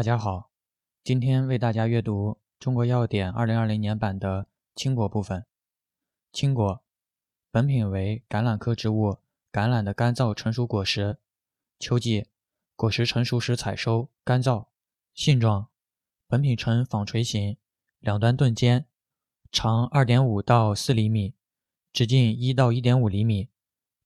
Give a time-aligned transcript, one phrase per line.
[0.00, 0.50] 大家好，
[1.04, 5.44] 今天为大家阅读《中国药典》二零二零年版的青果部分。
[6.32, 6.82] 青果，
[7.50, 9.18] 本品为橄榄科植物
[9.52, 11.18] 橄榄的干燥成熟果实。
[11.78, 12.28] 秋季，
[12.76, 14.68] 果实成熟时采收，干燥。
[15.12, 15.68] 性状，
[16.26, 17.58] 本品呈纺锤形，
[17.98, 18.86] 两端钝尖，
[19.52, 21.34] 长二点五到四厘米，
[21.92, 23.50] 直径一到一点五厘米，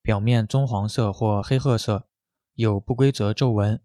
[0.03, 2.09] 表面棕黄色或黑褐色，
[2.55, 3.81] 有不规则皱纹。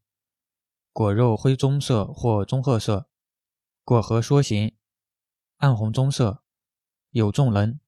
[0.99, 3.07] 果肉灰棕色或棕褐色，
[3.85, 4.75] 果核梭形，
[5.55, 6.43] 暗红棕色，
[7.11, 7.79] 有纵棱，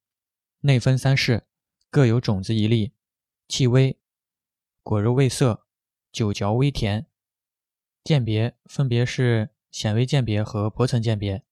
[0.61, 1.45] 内分三室，
[1.89, 2.93] 各有种子一粒，
[3.49, 3.99] 气微，
[4.81, 5.65] 果肉味涩，
[6.13, 7.05] 酒嚼微甜。
[8.01, 11.43] 鉴别分别是显微鉴别和薄层鉴别。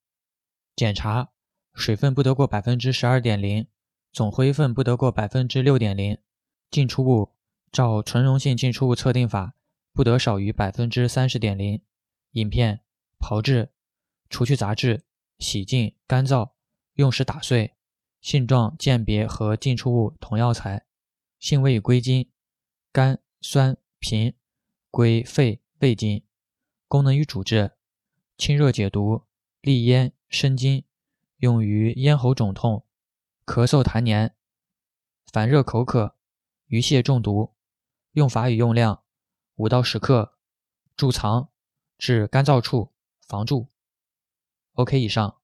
[0.78, 1.34] 检查
[1.74, 3.68] 水分不得过百分之十二点零，
[4.14, 6.18] 总灰分不得过百分之六点零，
[6.72, 7.36] 进出物
[7.70, 9.56] 照纯溶性进出物测定法。
[9.94, 11.82] 不得少于百分之三十点零。
[12.34, 12.82] 饮片
[13.20, 13.72] 炮制，
[14.30, 15.04] 除去杂质，
[15.40, 16.52] 洗净，干燥，
[16.94, 17.76] 用时打碎。
[18.22, 20.86] 性状鉴别和进出物同药材。
[21.40, 22.30] 性味归经：
[22.92, 24.34] 甘、酸、平，
[24.92, 26.24] 归肺、胃经。
[26.88, 27.72] 功能与主治：
[28.38, 29.24] 清热解毒，
[29.62, 30.84] 利咽生津，
[31.38, 32.86] 用于咽喉肿痛、
[33.46, 34.36] 咳嗽痰黏、
[35.32, 36.16] 烦热口渴、
[36.68, 37.56] 鱼蟹中毒。
[38.14, 39.04] 用法与用量。
[39.60, 40.36] 五到十克，
[40.96, 41.50] 贮藏
[41.98, 42.94] 至干燥处，
[43.28, 43.68] 防蛀。
[44.76, 45.39] OK，以上。